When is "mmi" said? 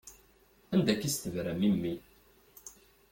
1.73-1.93